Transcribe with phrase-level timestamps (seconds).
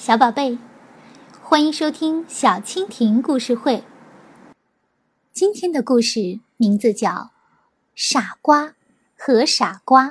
[0.00, 0.56] 小宝贝，
[1.42, 3.84] 欢迎收听小蜻蜓故事会。
[5.30, 7.10] 今天的故事名字叫
[7.94, 8.72] 《傻瓜
[9.14, 10.06] 和傻瓜》。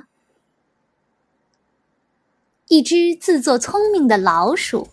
[2.68, 4.88] 一只自作聪明的老鼠，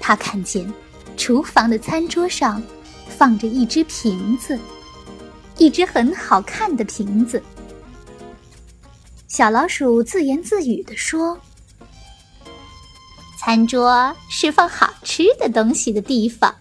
[0.00, 0.74] 它看见
[1.16, 2.60] 厨房的餐桌上
[3.06, 4.58] 放着一只瓶子，
[5.56, 7.40] 一只很好看的瓶子。
[9.28, 11.40] 小老鼠自言自语地说。
[13.42, 16.54] 餐桌是放好吃的东西的地方，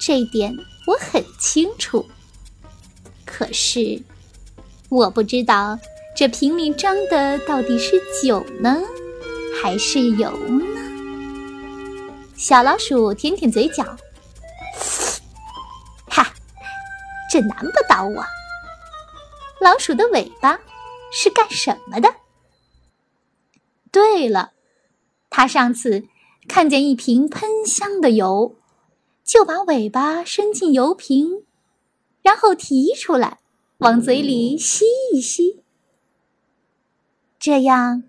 [0.00, 0.56] 这点
[0.86, 2.08] 我很清楚。
[3.26, 4.00] 可是，
[4.88, 5.76] 我不知道
[6.14, 8.80] 这瓶里装的到底是酒呢，
[9.60, 10.64] 还是油呢？
[12.36, 13.82] 小老鼠舔舔嘴角，
[16.08, 16.32] 哈，
[17.32, 18.24] 这难不倒我。
[19.60, 20.56] 老鼠的尾巴
[21.12, 22.14] 是干什么的？
[23.90, 24.52] 对了。
[25.40, 26.04] 他上次
[26.48, 28.56] 看见一瓶喷香的油，
[29.24, 31.46] 就把尾巴伸进油瓶，
[32.20, 33.38] 然后提出来，
[33.78, 35.62] 往嘴里吸一吸。
[37.38, 38.02] 这样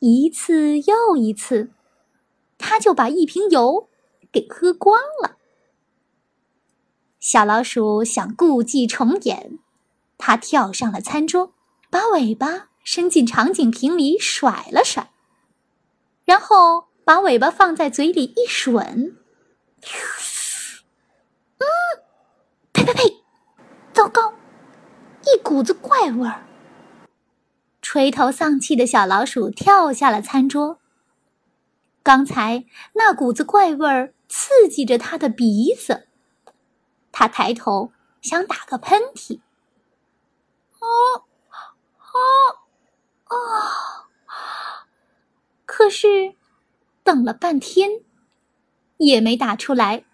[0.00, 1.70] 一次又一次，
[2.58, 3.88] 他就把一瓶油
[4.32, 5.36] 给喝光了。
[7.20, 9.60] 小老鼠想故伎重演，
[10.18, 11.52] 它跳上了餐桌，
[11.88, 15.11] 把尾巴伸进长颈瓶里甩了甩。
[16.32, 19.12] 然后把尾巴放在嘴里一吮，
[21.58, 21.66] 嗯，
[22.72, 23.22] 呸呸呸！
[23.92, 24.32] 糟糕，
[25.26, 26.46] 一股子怪味儿。
[27.82, 30.78] 垂头丧气的小老鼠跳下了餐桌。
[32.02, 36.08] 刚才那股子怪味儿刺激着它的鼻子，
[37.12, 39.42] 它抬头想打个喷嚏。
[40.78, 41.26] 哦，
[42.14, 42.16] 哦，
[43.24, 44.08] 啊！
[45.64, 46.34] 可是，
[47.04, 48.00] 等了半天，
[48.96, 50.04] 也没打出来。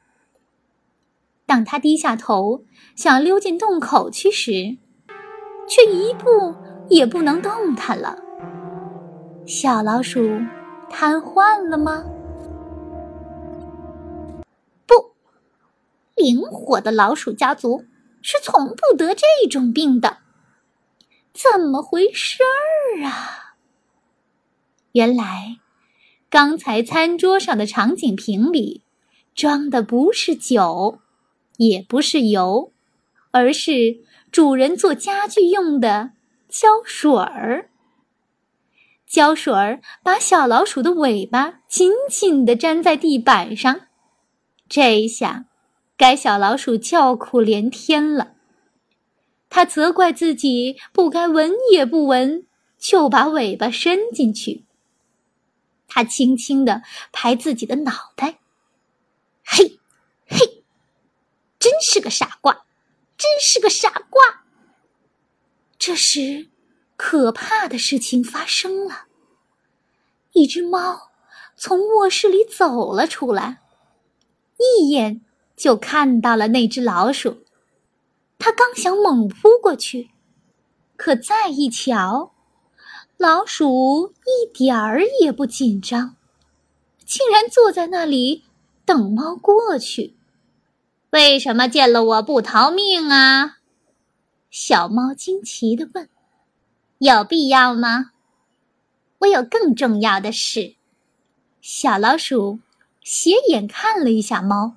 [1.46, 4.76] 当他低下头想溜进洞口去时，
[5.66, 6.54] 却一步
[6.90, 8.18] 也不能动弹了。
[9.46, 10.20] 小老鼠
[10.90, 12.04] 瘫痪了吗？
[14.86, 15.12] 不，
[16.16, 17.84] 灵活的老鼠家族
[18.20, 20.18] 是从不得这种病的。
[21.32, 23.54] 怎么回事儿啊？
[24.92, 25.58] 原来，
[26.30, 28.82] 刚才餐桌上的长颈瓶里
[29.34, 30.98] 装的不是酒，
[31.56, 32.72] 也不是油，
[33.30, 34.00] 而是
[34.30, 36.10] 主人做家具用的
[36.48, 37.70] 胶水儿。
[39.06, 43.86] 胶水儿把小老鼠的尾巴紧紧地粘在地板上，
[44.68, 45.46] 这一下，
[45.96, 48.32] 该小老鼠叫苦连天了。
[49.48, 52.44] 他责怪自己不该闻也不闻，
[52.78, 54.66] 就把尾巴伸进去。
[55.88, 58.38] 他轻轻地拍自己的脑袋，
[59.44, 59.80] 嘿，
[60.28, 60.62] 嘿，
[61.58, 62.66] 真是个傻瓜，
[63.16, 64.44] 真是个傻瓜。
[65.78, 66.50] 这时，
[66.96, 69.06] 可怕的事情发生了。
[70.32, 71.10] 一只猫
[71.56, 73.62] 从卧室里走了出来，
[74.58, 75.24] 一眼
[75.56, 77.44] 就看到了那只老鼠。
[78.38, 80.10] 它刚想猛扑过去，
[80.96, 82.34] 可再一瞧。
[83.18, 86.14] 老鼠一点儿也不紧张，
[87.04, 88.44] 竟然坐在那里
[88.84, 90.14] 等猫过去。
[91.10, 93.56] 为什么见了我不逃命啊？
[94.52, 96.08] 小猫惊奇地问
[96.98, 98.12] ：“有必要吗？”
[99.18, 100.76] 我有更重要的事。
[101.60, 102.60] 小老鼠
[103.02, 104.76] 斜眼看了一下猫。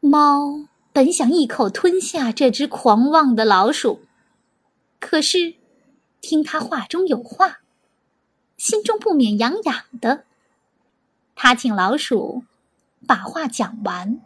[0.00, 4.00] 猫本想一口吞下这只狂妄的老鼠，
[4.98, 5.56] 可是。
[6.24, 7.58] 听他话中有话，
[8.56, 10.24] 心中不免痒痒的。
[11.34, 12.44] 他请老鼠
[13.06, 14.22] 把话讲完，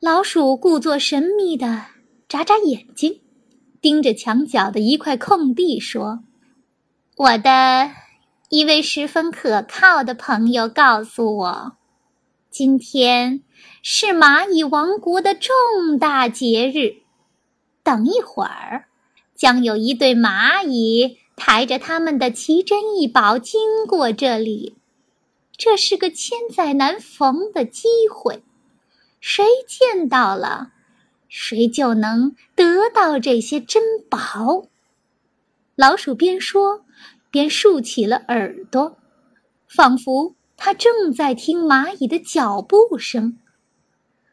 [0.00, 1.86] 老鼠故作神秘的
[2.28, 3.20] 眨眨眼睛，
[3.80, 6.24] 盯着墙角的一块空地说
[7.16, 7.92] ：“我的
[8.48, 11.76] 一位十分可靠的朋友告诉我，
[12.50, 13.44] 今天
[13.80, 17.02] 是蚂蚁王国的重大节日。
[17.84, 18.88] 等一会儿。”
[19.36, 24.74] 将有一对蚂蚁抬着他们的奇珍异宝经过这里，
[25.56, 28.42] 这是个千载难逢的机会，
[29.20, 30.72] 谁见到了，
[31.28, 34.66] 谁就能得到这些珍宝。
[35.74, 36.86] 老鼠边说
[37.30, 38.96] 边竖起了耳朵，
[39.68, 43.38] 仿佛它正在听蚂蚁的脚步声。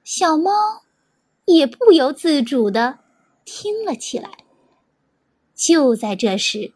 [0.06, 0.83] 小猫
[1.45, 2.99] 也不由自主的
[3.44, 4.29] 听了起来。
[5.55, 6.73] 就在这时，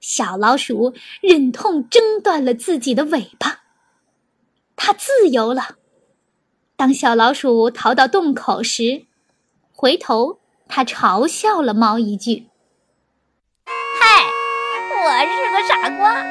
[0.00, 3.60] 小老鼠忍痛挣断了自己的尾巴。
[4.76, 5.76] 它自由了。
[6.76, 9.04] 当小老鼠逃到洞口时，
[9.72, 10.38] 回头，
[10.68, 12.46] 它嘲笑了猫一句
[14.00, 14.24] ：“嗨，
[15.04, 16.22] 我是个傻瓜，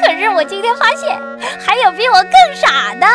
[0.00, 1.18] 可是我今天发现
[1.58, 3.06] 还有比我更傻的。”